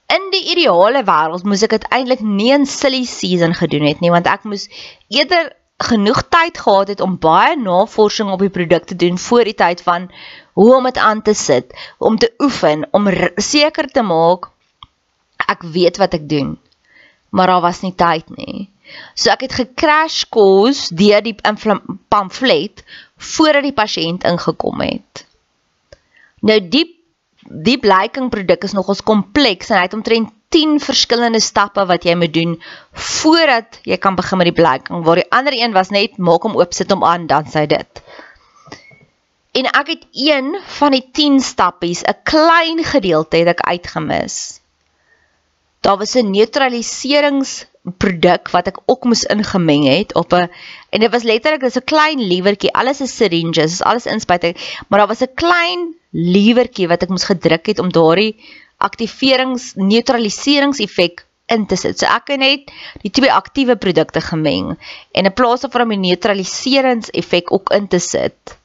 In 0.08 0.30
die 0.32 0.44
ideale 0.54 1.02
wêreld 1.04 1.44
moes 1.44 1.64
ek 1.66 1.74
dit 1.76 1.88
eintlik 1.92 2.22
nie 2.24 2.52
in 2.54 2.64
silly 2.68 3.02
season 3.08 3.52
gedoen 3.56 3.88
het 3.90 4.00
nie, 4.00 4.12
want 4.14 4.28
ek 4.30 4.46
moes 4.48 4.68
eerder 5.12 5.52
genoeg 5.78 6.23
tyd 6.28 6.58
gehad 6.58 6.88
het 6.88 7.00
om 7.00 7.18
baie 7.18 7.56
navorsing 7.56 8.30
op 8.30 8.42
die 8.42 8.50
produk 8.50 8.85
te 8.85 8.97
doen 8.97 9.18
voor 9.18 9.44
die 9.44 9.54
tyd 9.54 9.82
van 9.82 10.11
hoe 10.52 10.75
om 10.76 10.85
dit 10.85 10.99
aan 10.99 11.23
te 11.23 11.35
sit, 11.35 11.75
om 11.99 12.18
te 12.18 12.32
oefen, 12.38 12.88
om 12.90 13.06
seker 13.37 13.87
te 13.87 14.02
maak 14.02 14.50
ek 15.47 15.62
weet 15.62 15.97
wat 15.97 16.14
ek 16.18 16.28
doen. 16.28 16.58
Maar 17.30 17.47
daar 17.47 17.61
was 17.61 17.80
nie 17.80 17.94
tyd 17.94 18.26
nie. 18.37 18.68
So 19.14 19.30
ek 19.30 19.47
het 19.47 19.54
gecrash 19.54 20.25
course 20.32 20.94
deur 20.94 21.23
die 21.23 21.37
pamflet 22.08 22.85
voordat 23.16 23.62
die 23.62 23.76
pasiënt 23.76 24.25
ingekom 24.25 24.80
het. 24.80 25.26
Nou 26.40 26.58
die 26.68 26.97
die 27.48 27.78
blyking 27.80 28.28
produk 28.30 28.64
is 28.64 28.74
nogals 28.76 29.02
kompleks 29.02 29.70
en 29.70 29.78
hy 29.78 29.86
het 29.86 29.96
omtrent 29.96 30.34
10 30.54 30.78
verskillende 30.80 31.40
stappe 31.44 31.84
wat 31.88 32.04
jy 32.04 32.14
moet 32.16 32.32
doen 32.32 32.54
voordat 32.92 33.80
jy 33.88 33.98
kan 34.00 34.16
begin 34.16 34.40
met 34.40 34.48
die 34.48 34.56
blyking. 34.56 35.04
Waar 35.04 35.20
die 35.20 35.30
ander 35.32 35.56
een 35.56 35.76
was 35.76 35.92
net 35.92 36.16
maak 36.16 36.44
hom 36.44 36.56
oop, 36.56 36.72
sit 36.72 36.90
hom 36.90 37.04
aan, 37.04 37.26
dan 37.28 37.48
sê 37.48 37.66
dit. 37.68 38.02
En 39.58 39.68
ek 39.72 39.92
het 39.92 40.06
een 40.12 40.56
van 40.78 40.96
die 40.96 41.04
10 41.12 41.40
stappies, 41.40 42.04
'n 42.04 42.16
klein 42.24 42.84
gedeelte 42.84 43.36
het 43.36 43.56
ek 43.56 43.60
uitgemis 43.60 44.60
daar 45.80 45.96
was 45.96 46.14
'n 46.14 46.30
neutraliseringsproduk 46.30 48.50
wat 48.50 48.66
ek 48.66 48.78
ook 48.86 49.04
moes 49.04 49.24
ingemeng 49.24 49.86
het 49.86 50.14
op 50.14 50.32
'n 50.32 50.50
en 50.90 51.00
dit 51.00 51.10
was 51.10 51.22
letterlik 51.22 51.60
dis 51.60 51.76
'n 51.76 51.84
klein 51.84 52.20
liewertjie, 52.20 52.72
alles 52.72 53.00
is 53.00 53.16
syringes, 53.16 53.82
alles 53.82 54.06
inspuiting, 54.06 54.56
maar 54.88 54.98
daar 54.98 55.08
was 55.08 55.20
'n 55.20 55.34
klein 55.34 55.94
liewertjie 56.16 56.88
wat 56.88 57.04
ek 57.04 57.12
moes 57.12 57.28
gedruk 57.28 57.68
het 57.68 57.80
om 57.82 57.92
daardie 57.92 58.34
aktiverings 58.78 59.72
neutraliseringseffek 59.76 61.24
in 61.48 61.66
te 61.66 61.76
sit. 61.76 61.98
So 61.98 62.08
ek 62.08 62.34
het 62.34 62.42
net 62.42 62.72
die 63.02 63.12
twee 63.14 63.32
aktiewe 63.32 63.76
produkte 63.80 64.20
gemeng 64.24 64.76
en 64.76 65.28
in 65.28 65.34
plaas 65.34 65.64
daarvan 65.64 65.96
die 65.96 66.02
neutraliseringseffek 66.10 67.52
ook 67.52 67.72
in 67.76 67.88
te 67.88 68.00
sit, 68.02 68.56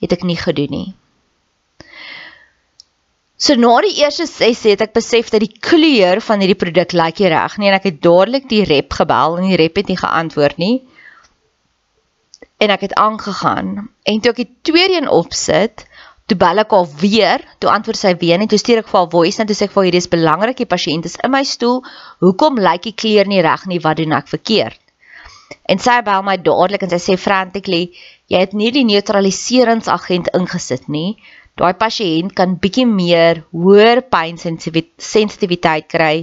het 0.00 0.14
ek 0.14 0.24
nie 0.26 0.38
gedoen 0.38 0.74
nie. 0.74 0.88
So 3.38 3.54
na 3.54 3.76
die 3.84 4.00
eerste 4.02 4.26
sessie 4.26 4.72
het 4.74 4.82
ek 4.82 4.96
besef 4.96 5.30
dat 5.30 5.44
die 5.44 5.60
kleur 5.62 6.18
van 6.26 6.40
hierdie 6.42 6.58
produk 6.58 6.94
lyk 6.98 7.20
nie 7.22 7.30
reg 7.30 7.58
nie 7.58 7.68
en 7.70 7.76
ek 7.76 7.86
het 7.86 8.00
dadelik 8.02 8.48
die 8.50 8.64
rep 8.66 8.96
gebel 8.98 9.38
en 9.38 9.50
die 9.50 9.58
rep 9.60 9.78
het 9.78 9.92
nie 9.92 9.98
geantwoord 10.00 10.58
nie. 10.58 10.76
En 12.58 12.74
ek 12.74 12.88
het 12.88 12.96
aangegaan 12.98 13.86
en 13.86 14.22
toe 14.22 14.32
ek 14.34 14.42
die 14.42 14.50
tweede 14.66 14.98
een 14.98 15.10
opsit, 15.10 15.86
toe 16.28 16.36
bel 16.38 16.62
ek 16.62 16.74
al 16.76 16.88
weer, 17.00 17.44
toe 17.58 17.70
antwoord 17.72 17.98
sy 17.98 18.12
weer 18.20 18.40
nie, 18.40 18.48
toe 18.50 18.60
stuur 18.60 18.82
ek 18.82 18.90
vir 18.90 19.00
haar 19.00 19.10
voice 19.12 19.40
en 19.40 19.48
toe 19.48 19.56
sê 19.56 19.68
ek 19.68 19.74
vir 19.76 19.88
hierdie 19.88 20.02
is 20.04 20.10
belangrik, 20.12 20.60
die 20.60 20.68
pasiënt 20.68 21.08
is 21.08 21.16
in 21.24 21.32
my 21.32 21.42
stoel. 21.48 21.80
Hoekom 22.24 22.60
lyk 22.60 22.84
die 22.90 22.94
kleur 22.94 23.30
nie 23.30 23.40
reg 23.44 23.64
nie? 23.70 23.80
Wat 23.84 23.98
doen 24.00 24.12
ek 24.18 24.28
verkeerd? 24.28 24.78
En 25.68 25.80
sy 25.80 25.96
bel 26.04 26.22
my 26.24 26.36
dadelik 26.44 26.84
en 26.84 26.92
sy 26.92 27.00
sê 27.00 27.16
frantically, 27.20 27.88
jy 28.28 28.44
het 28.44 28.52
nie 28.56 28.68
die 28.72 28.84
neutraliseringsagent 28.88 30.28
ingesit 30.36 30.88
nie 30.92 31.16
daai 31.58 31.74
pasiënt 31.74 32.34
kan 32.38 32.56
bietjie 32.62 32.86
meer 32.86 33.42
hoër 33.50 34.04
pynsensitiwiteit 34.12 35.88
kry 35.90 36.14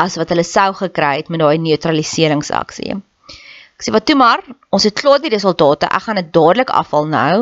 as 0.00 0.16
wat 0.20 0.32
hulle 0.32 0.44
sou 0.48 0.70
gekry 0.78 1.18
het 1.20 1.28
met 1.30 1.42
daai 1.42 1.60
neutraliseringsaksie. 1.62 2.96
Ek 3.76 3.84
sê 3.84 3.92
wat 3.94 4.06
toe 4.08 4.16
maar, 4.18 4.40
ons 4.72 4.86
het 4.86 4.96
klaar 4.96 5.20
die 5.22 5.32
resultate. 5.32 5.90
Ek 5.90 6.06
gaan 6.06 6.20
dit 6.20 6.30
dadelik 6.32 6.72
afhaal 6.72 7.10
nou 7.10 7.36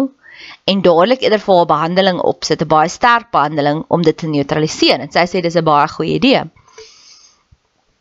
en 0.65 0.83
dadelik 0.83 1.23
eerder 1.23 1.41
vir 1.41 1.61
'n 1.61 1.67
behandeling 1.67 2.21
opsit, 2.21 2.63
'n 2.63 2.69
baie 2.69 2.89
sterk 2.89 3.31
behandeling 3.31 3.85
om 3.89 4.03
dit 4.03 4.17
te 4.17 4.27
neutraliseer. 4.27 5.01
En 5.01 5.11
sy 5.11 5.25
sê 5.27 5.43
dis 5.43 5.57
'n 5.57 5.65
baie 5.65 5.89
goeie 5.89 6.15
idee. 6.15 6.45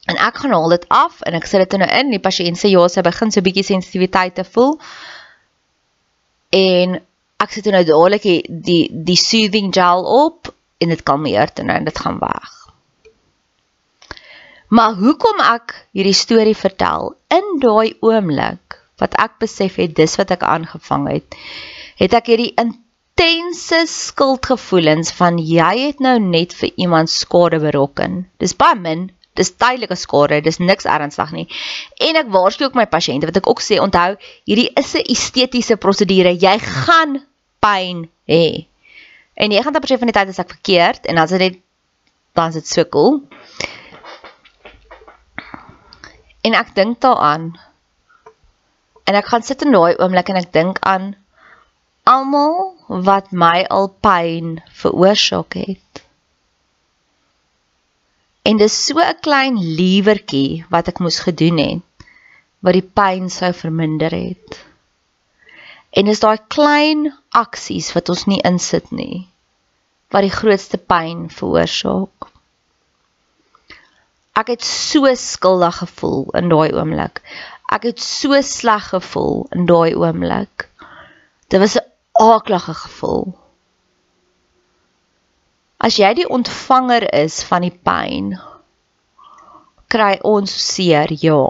En 0.09 0.17
ek 0.17 0.37
gaan 0.41 0.51
haal 0.51 0.69
dit 0.69 0.85
af 0.87 1.21
en 1.21 1.33
ek 1.33 1.45
sit 1.45 1.69
dit 1.69 1.79
nou 1.79 1.89
in. 1.89 2.09
Die 2.09 2.19
pasiënt 2.19 2.57
sê 2.57 2.71
ja, 2.71 2.87
sy 2.87 3.01
begin 3.01 3.31
so 3.31 3.41
bietjie 3.41 3.63
sensitiwiteit 3.63 4.35
te 4.35 4.43
voel. 4.43 4.79
En 6.49 6.99
ek 7.37 7.51
sit 7.51 7.65
nou 7.65 7.83
dadelik 7.83 8.21
die, 8.21 8.41
die 8.49 8.89
die 8.91 9.17
soothing 9.17 9.73
gel 9.73 10.03
op 10.03 10.53
en 10.79 10.89
dit 10.89 11.03
kalmeer 11.03 11.51
dan 11.53 11.69
en 11.69 11.85
dit 11.87 11.99
gaan 11.99 12.19
weg. 12.19 12.55
Maar 14.69 14.93
hoekom 14.93 15.39
ek 15.41 15.73
hierdie 15.97 16.17
storie 16.17 16.57
vertel 16.57 17.15
in 17.33 17.55
daai 17.63 17.95
oomblik 18.05 18.77
wat 19.01 19.15
ek 19.17 19.39
besef 19.41 19.79
het 19.81 19.95
dis 19.97 20.17
wat 20.19 20.33
ek 20.35 20.43
aangevang 20.45 21.07
het, 21.09 21.37
het 21.99 22.15
ek 22.15 22.31
hierdie 22.31 22.53
intense 22.61 23.81
skuldgevoelens 23.91 25.11
van 25.17 25.39
jy 25.43 25.71
het 25.89 26.03
nou 26.03 26.17
net 26.23 26.55
vir 26.55 26.71
iemand 26.79 27.11
skade 27.11 27.59
berokken. 27.59 28.21
Dis 28.39 28.55
baie 28.55 28.79
min, 28.79 29.09
dis 29.35 29.51
tydelike 29.51 29.97
skade, 29.99 30.41
dis 30.45 30.61
niks 30.63 30.87
ernstig 30.87 31.33
nie. 31.35 31.47
En 32.07 32.19
ek 32.19 32.31
waarsku 32.31 32.67
ook 32.67 32.79
my 32.79 32.87
pasiënte 32.91 33.29
wat 33.29 33.39
ek 33.41 33.49
ook 33.51 33.63
sê, 33.63 33.79
onthou, 33.83 34.15
hierdie 34.47 34.69
is 34.79 34.95
'n 34.95 35.05
estetiese 35.11 35.75
prosedure. 35.77 36.33
Jy 36.33 36.57
gaan 36.59 37.19
pyn 37.59 38.07
hê. 38.27 38.65
En 39.35 39.51
90% 39.51 39.99
van 39.99 40.11
die 40.11 40.17
tyd 40.19 40.29
is 40.29 40.39
ek 40.39 40.55
verkeerd 40.55 41.05
en 41.05 41.17
is 41.17 41.29
dit 41.29 41.39
net 41.39 41.59
dan 42.33 42.49
is 42.49 42.53
dit 42.53 42.67
so 42.67 42.85
cool. 42.85 43.23
En 46.41 46.53
ek 46.53 46.75
dink 46.75 47.01
daaraan. 47.03 47.59
En 49.03 49.15
ek 49.15 49.25
gaan 49.31 49.43
sit 49.43 49.61
in 49.65 49.73
daai 49.75 49.97
oomblik 49.97 50.29
en 50.29 50.39
ek 50.39 50.51
dink 50.55 50.79
aan 50.87 51.15
almal 52.13 52.55
wat 53.09 53.31
my 53.31 53.65
al 53.77 53.89
pyn 54.05 54.57
veroorsaak 54.81 55.57
het. 55.59 56.01
En 58.49 58.57
dis 58.57 58.77
so 58.85 58.97
'n 58.99 59.19
klein 59.25 59.59
liewertjie 59.79 60.65
wat 60.73 60.87
ek 60.87 60.99
moes 60.99 61.19
gedoen 61.27 61.57
het 61.57 62.07
wat 62.65 62.75
die 62.75 62.89
pyn 62.99 63.29
sou 63.29 63.51
verminder 63.53 64.11
het. 64.11 64.57
En 65.89 66.05
dis 66.05 66.19
daai 66.19 66.39
klein 66.47 67.13
aksies 67.29 67.93
wat 67.95 68.09
ons 68.09 68.25
nie 68.25 68.41
insit 68.51 68.91
nie 68.91 69.27
wat 70.13 70.25
die 70.25 70.33
grootste 70.33 70.77
pyn 70.77 71.27
veroorsaak. 71.29 72.29
Ek 74.39 74.47
het 74.55 74.63
so 74.65 75.11
skuldig 75.19 75.77
gevoel 75.83 76.25
in 76.39 76.49
daai 76.49 76.73
oomblik. 76.73 77.21
Ek 77.69 77.85
het 77.89 78.01
so 78.01 78.39
sleg 78.41 78.89
gevoel 78.93 79.45
in 79.53 79.67
daai 79.69 79.93
oomblik. 79.93 80.65
Dit 81.49 81.59
was 81.59 81.77
'n 81.77 81.88
aaklige 82.19 82.73
gevoel. 82.83 83.27
As 85.79 85.95
jy 85.95 86.11
die 86.17 86.27
ontvanger 86.27 87.05
is 87.15 87.39
van 87.47 87.63
die 87.63 87.71
pyn, 87.71 88.33
kry 89.87 90.17
ons 90.27 90.51
seer, 90.51 91.13
ja. 91.23 91.43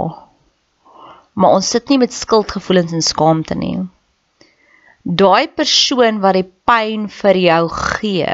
Maar 1.33 1.55
ons 1.57 1.69
sit 1.73 1.89
nie 1.89 1.97
met 2.01 2.13
skuldgevoelens 2.13 2.93
en 2.93 3.05
skaamte 3.05 3.57
nie. 3.57 3.79
Daai 5.01 5.49
persoon 5.49 6.21
wat 6.21 6.37
die 6.37 6.47
pyn 6.69 7.07
vir 7.09 7.41
jou 7.41 7.63
gee, 7.73 8.33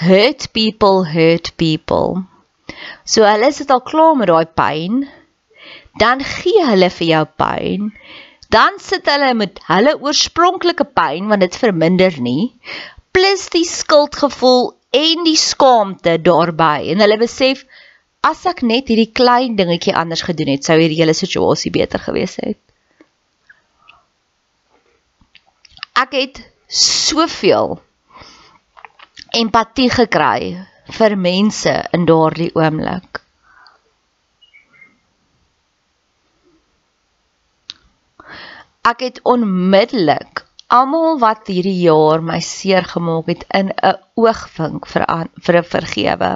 hurt 0.00 0.48
people 0.56 1.04
hurt 1.12 1.52
people. 1.60 2.24
So 3.04 3.28
hulle 3.28 3.52
sit 3.52 3.70
al 3.70 3.84
klaar 3.84 4.16
met 4.16 4.32
daai 4.32 4.48
pyn, 4.48 5.04
dan 6.00 6.24
gee 6.24 6.64
hulle 6.64 6.88
vir 6.90 7.10
jou 7.10 7.24
pyn. 7.38 7.90
Dan 8.54 8.78
sit 8.78 9.08
hulle 9.10 9.32
met 9.34 9.58
hulle 9.66 9.96
oorspronklike 9.98 10.86
pyn 10.98 11.30
want 11.32 11.42
dit 11.42 11.56
verminder 11.58 12.14
nie 12.22 12.52
plus 13.14 13.48
die 13.54 13.66
skuldgevoel 13.66 14.68
en 14.94 15.24
die 15.26 15.38
skaamte 15.38 16.16
daarbey 16.28 16.90
en 16.92 17.02
hulle 17.02 17.18
besef 17.22 17.64
as 18.24 18.44
ek 18.50 18.62
net 18.66 18.90
hierdie 18.90 19.10
klein 19.20 19.56
dingetjie 19.58 19.94
anders 20.00 20.24
gedoen 20.26 20.52
het 20.54 20.66
sou 20.66 20.76
hierdie 20.80 21.00
hele 21.02 21.16
situasie 21.16 21.72
beter 21.74 22.02
gewees 22.02 22.38
het. 22.42 22.60
Ek 26.04 26.14
het 26.18 26.40
soveel 26.66 27.76
empatie 29.34 29.90
gekry 29.92 30.54
vir 30.98 31.18
mense 31.18 31.74
in 31.96 32.06
daardie 32.08 32.50
oomblik. 32.58 33.23
Ek 38.84 39.00
het 39.00 39.20
onmiddellik 39.24 40.44
almal 40.68 41.18
wat 41.22 41.48
hierdie 41.48 41.78
jaar 41.84 42.20
my 42.24 42.40
seer 42.44 42.84
gemaak 42.88 43.30
het 43.32 43.44
in 43.60 43.70
'n 43.72 43.94
oogwink 44.20 44.86
vir 44.86 45.04
vir 45.44 45.56
'n 45.60 45.70
vergewe. 45.74 46.32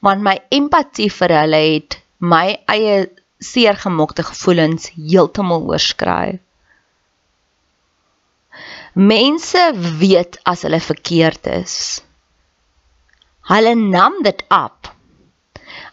Want 0.00 0.22
my 0.22 0.36
empatie 0.50 1.10
vir 1.18 1.34
hulle 1.40 1.60
het 1.74 1.98
my 2.18 2.46
eie 2.66 3.10
seer 3.38 3.76
gemaakte 3.76 4.22
gevoelens 4.22 4.88
heeltemal 4.94 5.66
oorskry. 5.74 6.38
Mense 8.94 9.62
weet 9.98 10.38
as 10.44 10.62
hulle 10.62 10.80
verkeerd 10.80 11.46
is. 11.46 12.02
Hulle 13.52 13.74
nam 13.74 14.22
dit 14.22 14.44
op. 14.48 14.94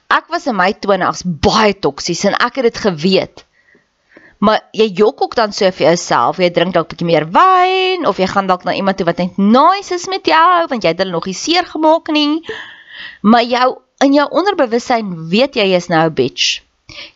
Ek 0.07 0.27
was 0.29 0.47
in 0.47 0.55
my 0.55 0.73
20's 0.73 1.23
baie 1.25 1.73
toksies 1.73 2.23
en 2.25 2.33
ek 2.33 2.55
het 2.55 2.63
dit 2.71 2.77
geweet. 2.87 3.45
Maar 4.39 4.61
jy 4.71 4.87
jok 4.95 5.21
ook 5.21 5.35
dan 5.35 5.51
so 5.51 5.67
vir 5.75 5.89
jouself, 5.91 6.37
jy 6.39 6.49
drink 6.55 6.73
dalk 6.73 6.87
'n 6.87 6.95
bietjie 6.95 7.07
meer 7.11 7.27
wyn 7.35 8.07
of 8.07 8.17
jy 8.17 8.27
gaan 8.27 8.47
dalk 8.47 8.63
na 8.63 8.73
iemand 8.73 8.97
toe 8.97 9.05
wat 9.05 9.19
net 9.19 9.37
nice 9.37 9.93
is 9.93 10.07
met 10.07 10.25
jou 10.25 10.67
want 10.71 10.83
jy 10.83 10.89
het 10.93 11.01
hulle 11.03 11.11
nog 11.11 11.25
nie 11.27 11.35
seer 11.35 11.65
gemaak 11.65 12.07
nie. 12.07 12.41
Maar 13.21 13.43
jou 13.43 13.67
in 13.99 14.13
jou 14.13 14.27
onderbewussyn 14.31 15.29
weet 15.29 15.55
jy 15.59 15.65
jy's 15.73 15.89
nou 15.91 16.05
'n 16.07 16.13
bitch. 16.13 16.61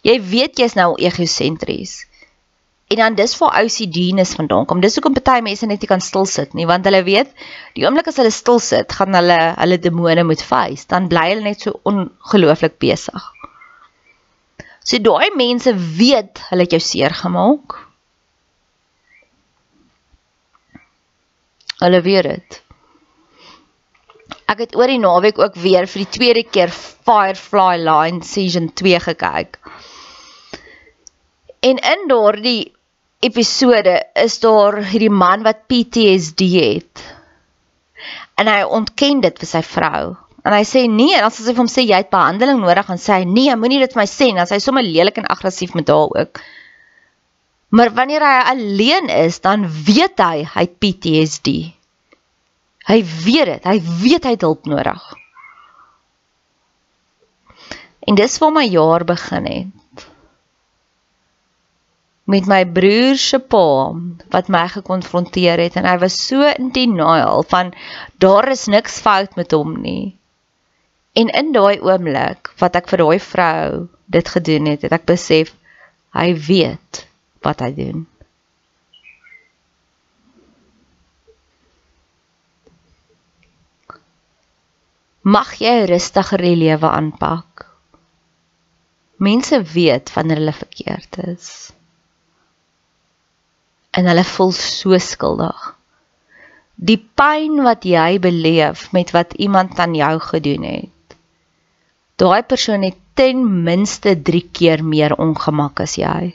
Jy 0.04 0.20
weet 0.22 0.60
jy's 0.60 0.76
nou 0.76 0.96
egosentries. 0.96 2.06
En 2.92 2.98
dan 2.98 3.16
dis 3.16 3.36
vir 3.36 3.48
OCDness 3.48 4.36
vandaan 4.36 4.66
kom. 4.66 4.82
Dis 4.82 4.96
hoekom 4.96 5.16
baie 5.18 5.42
mense 5.42 5.66
net 5.66 5.82
nie 5.82 5.88
kan 5.88 6.02
stil 6.02 6.26
sit 6.26 6.54
nie, 6.54 6.68
want 6.70 6.86
hulle 6.86 7.04
weet 7.04 7.32
die 7.74 7.86
oomblik 7.86 8.08
as 8.08 8.20
hulle 8.22 8.32
stil 8.32 8.60
sit, 8.60 8.92
gaan 8.92 9.16
hulle 9.18 9.40
hulle 9.58 9.80
demone 9.80 10.24
moet 10.24 10.44
face, 10.44 10.86
dan 10.88 11.08
bly 11.08 11.30
hulle 11.32 11.48
net 11.48 11.62
so 11.62 11.80
ongelooflik 11.90 12.78
besig. 12.84 13.32
So 14.84 15.00
daai 15.00 15.32
mense 15.40 15.72
weet 15.98 16.42
hulle 16.50 16.68
het 16.68 16.76
jou 16.76 16.82
seer 16.84 17.16
gemaak. 17.16 17.78
Hulle 21.84 22.02
weet 22.04 22.28
dit. 22.30 22.60
Ek 24.52 24.60
het 24.66 24.76
oor 24.78 24.92
die 24.92 25.00
naweek 25.02 25.40
ook 25.40 25.56
weer 25.64 25.88
vir 25.90 26.04
die 26.04 26.14
tweede 26.18 26.44
keer 26.44 26.72
Firefly 26.72 27.80
Line 27.82 28.24
Season 28.28 28.70
2 28.74 29.00
gekyk. 29.08 29.58
En 31.64 31.80
in 31.80 32.08
daardie 32.12 32.74
episode 33.24 33.96
is 34.20 34.40
daar 34.44 34.82
hierdie 34.84 35.12
man 35.12 35.46
wat 35.48 35.64
PTSD 35.72 36.48
het. 36.60 37.04
En 38.36 38.52
hy 38.52 38.64
ontken 38.68 39.24
dit 39.24 39.40
vir 39.40 39.48
sy 39.48 39.62
vrou. 39.64 40.04
En 40.44 40.52
hy 40.52 40.64
sê 40.68 40.84
nee, 40.92 41.16
en 41.16 41.24
as 41.28 41.40
hy 41.40 41.54
vir 41.54 41.62
hom 41.62 41.72
sê 41.72 41.86
jy 41.86 42.02
het 42.02 42.12
behandeling 42.12 42.60
nodig, 42.60 42.90
dan 42.90 43.00
sê 43.00 43.22
hy 43.22 43.28
nee, 43.30 43.54
moenie 43.56 43.80
dit 43.84 43.94
vir 43.96 44.02
my 44.02 44.08
sê 44.12 44.28
nie, 44.30 44.40
dan 44.42 44.50
sê 44.50 44.58
hy 44.58 44.64
sommer 44.66 44.84
lelik 44.84 45.22
en 45.22 45.30
aggressief 45.32 45.76
met 45.78 45.92
haar 45.92 46.12
ook. 46.20 46.42
Maar 47.74 47.94
wanneer 47.96 48.26
hy 48.28 48.42
alleen 48.52 49.08
is, 49.10 49.40
dan 49.42 49.64
weet 49.88 50.20
hy 50.22 50.44
hy 50.46 50.66
het 50.68 50.76
PTSD. 50.84 51.54
Hy 52.90 53.00
weet 53.24 53.54
dit, 53.54 53.70
hy 53.72 53.78
weet 54.04 54.28
hy 54.28 54.34
het 54.36 54.44
hulp 54.44 54.68
nodig. 54.68 55.06
En 58.04 58.20
dis 58.20 58.36
waar 58.44 58.52
my 58.52 58.66
jaar 58.68 59.08
begin 59.08 59.48
het 59.48 59.72
met 62.24 62.48
my 62.48 62.62
broer 62.64 63.18
se 63.20 63.40
pa 63.40 63.92
wat 64.32 64.52
my 64.52 64.64
gekonfronteer 64.72 65.60
het 65.60 65.76
en 65.80 65.88
hy 65.88 65.98
was 66.00 66.16
so 66.28 66.48
in 66.48 66.70
denial 66.76 67.44
van 67.52 67.74
daar 68.24 68.48
is 68.54 68.68
niks 68.72 69.02
fout 69.04 69.36
met 69.36 69.52
hom 69.52 69.76
nie. 69.84 70.16
En 71.14 71.30
in 71.30 71.52
daai 71.54 71.78
oomblik 71.78 72.50
wat 72.58 72.78
ek 72.80 72.88
vir 72.90 73.04
daai 73.04 73.20
vrou 73.22 73.66
dit 74.16 74.30
gedoen 74.36 74.70
het, 74.72 74.82
het 74.82 74.96
ek 74.98 75.06
besef 75.06 75.52
hy 76.18 76.32
weet 76.48 77.04
wat 77.46 77.62
hy 77.62 77.70
doen. 77.78 78.00
Mag 85.24 85.54
jy 85.62 85.76
rustiger 85.92 86.42
die 86.42 86.58
lewe 86.58 86.90
aanpak. 86.90 87.68
Mense 89.24 89.62
weet 89.76 90.10
wanneer 90.18 90.42
hulle 90.42 90.56
verkeerd 90.58 91.20
is. 91.30 91.52
En 93.94 94.10
hulle 94.10 94.26
voel 94.34 94.52
so 94.58 94.98
skuldig. 94.98 95.70
Die 96.76 96.98
pyn 96.98 97.62
wat 97.64 97.86
jy 97.86 98.18
beleef 98.20 98.90
met 98.98 99.14
wat 99.14 99.38
iemand 99.38 99.78
aan 99.80 99.94
jou 99.96 100.18
gedoen 100.34 100.68
het 100.72 100.93
daai 102.22 102.44
persoon 102.44 102.84
het 102.86 103.00
ten 103.14 103.64
minste 103.64 104.14
3 104.22 104.50
keer 104.52 104.84
meer 104.86 105.16
ongemak 105.18 105.82
as 105.86 105.98
jy. 105.98 106.34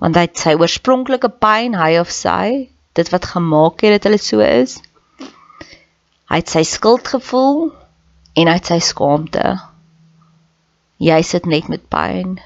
Want 0.00 0.16
hy 0.16 0.24
het 0.26 0.40
sy 0.40 0.54
oorspronklike 0.58 1.30
pyn, 1.40 1.76
hy 1.78 1.98
of 2.00 2.10
sy, 2.12 2.68
dit 2.96 3.10
wat 3.12 3.30
gemaak 3.34 3.84
het 3.84 3.96
dat 3.96 4.08
hulle 4.08 4.20
so 4.20 4.44
is. 4.44 4.78
Hy 6.30 6.40
het 6.40 6.50
sy 6.50 6.64
skuld 6.66 7.08
gevoel 7.08 7.70
en 8.34 8.50
hy 8.50 8.56
het 8.58 8.72
sy 8.72 8.80
skaamte. 8.82 9.54
Jy 11.04 11.20
sit 11.26 11.46
net 11.50 11.68
met 11.68 11.84
pyn. 11.92 12.38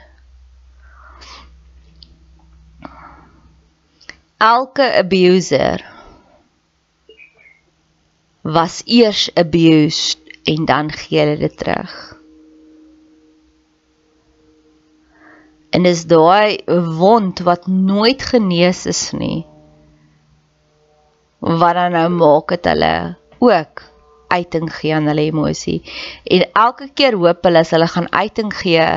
Elke 4.38 4.86
abuser 5.00 5.82
was 8.42 8.82
eers 8.86 9.28
abused 9.36 10.27
en 10.48 10.64
dan 10.64 10.92
gee 10.92 11.20
hulle 11.20 11.36
dit 11.36 11.56
terug. 11.60 11.94
En 15.70 15.84
dis 15.84 16.04
daai 16.08 16.64
wond 16.98 17.40
wat 17.44 17.66
nooit 17.66 18.22
genees 18.30 18.86
is 18.88 19.10
nie. 19.12 19.44
Wat 21.38 21.76
dan 21.76 21.92
nou 21.94 22.08
maak 22.16 22.56
dit 22.56 22.70
hulle 22.72 22.94
ook 23.38 23.84
uiting 24.28 24.70
gee 24.74 24.94
aan 24.94 25.06
hulle 25.08 25.28
emosie. 25.28 25.82
En 26.24 26.48
elke 26.52 26.88
keer 26.94 27.16
hoop 27.20 27.44
hulle 27.44 27.62
as 27.64 27.72
hulle 27.76 27.88
gaan 27.88 28.08
uiting 28.12 28.50
gee, 28.56 28.88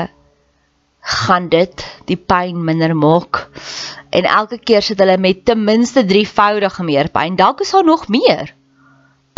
gaan 1.02 1.50
dit 1.50 1.86
die 2.08 2.18
pyn 2.18 2.64
minder 2.64 2.96
maak. 2.96 3.48
En 4.10 4.28
elke 4.28 4.60
keer 4.60 4.84
sit 4.84 5.00
hulle 5.00 5.18
met 5.18 5.46
ten 5.46 5.64
minste 5.64 6.06
3voudige 6.08 6.88
meer 6.88 7.12
pyn. 7.12 7.36
Dalk 7.36 7.62
is 7.62 7.72
daar 7.76 7.88
nog 7.88 8.08
meer. 8.08 8.56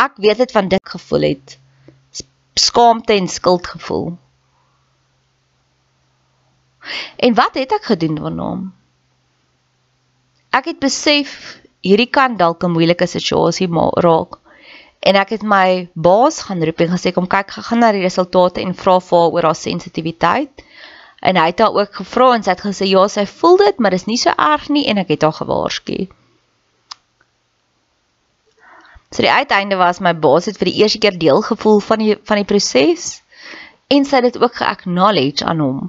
Ek 0.02 0.17
weet 0.21 0.45
dit 0.45 0.52
van 0.52 0.67
dit 0.67 0.89
gevoel 0.95 1.30
het. 1.34 1.58
Skaamte 2.53 3.13
en 3.13 3.27
skuldgevoel. 3.27 4.17
En 7.15 7.33
wat 7.33 7.53
het 7.53 7.71
ek 7.71 7.83
gedoen 7.83 8.15
daarna? 8.15 8.49
Ek 10.53 10.65
het 10.69 10.79
besef 10.79 11.59
hierdie 11.81 12.09
kan 12.09 12.37
dalk 12.37 12.63
'n 12.63 12.71
moeilike 12.71 13.07
situasie 13.07 13.67
raak. 14.05 14.37
En 14.99 15.15
ek 15.15 15.29
het 15.29 15.43
my 15.43 15.89
baas 15.93 16.41
gaan 16.47 16.63
roep 16.63 16.79
en 16.79 16.93
gesê 16.95 17.11
kom 17.11 17.27
kyk 17.27 17.51
gaan 17.51 17.79
na 17.79 17.91
die 17.91 18.01
resultate 18.01 18.61
en 18.61 18.75
vra 18.75 18.99
vir 18.99 19.19
haar 19.19 19.31
oor 19.31 19.43
haar 19.43 19.55
sensitiwiteit. 19.55 20.63
En 21.21 21.35
hy 21.35 21.45
het 21.45 21.59
haar 21.59 21.73
ook 21.73 21.95
gevra 21.95 22.33
en 22.35 22.43
sy 22.43 22.49
het 22.49 22.61
gesê 22.61 22.85
ja, 22.87 23.07
sy 23.07 23.25
voel 23.25 23.57
dit, 23.57 23.79
maar 23.79 23.91
dis 23.91 24.05
nie 24.05 24.17
so 24.17 24.29
erg 24.37 24.69
nie 24.69 24.85
en 24.87 24.97
ek 24.97 25.07
het 25.07 25.21
haar 25.21 25.33
gewaarsku. 25.33 26.07
So 29.13 29.21
die 29.21 29.32
uiteinde 29.32 29.78
was 29.78 29.99
my 30.02 30.15
baas 30.17 30.47
het 30.49 30.58
vir 30.58 30.71
die 30.71 30.80
eerste 30.82 30.97
keer 30.97 31.17
deel 31.21 31.43
gevoel 31.45 31.80
van 31.86 32.02
die 32.02 32.15
van 32.26 32.39
die 32.41 32.47
proses 32.49 33.21
en 33.93 34.08
sy 34.10 34.21
het 34.21 34.34
dit 34.34 34.39
ook 34.41 34.56
ge-acknowledge 34.58 35.45
aan 35.45 35.62
hom 35.62 35.82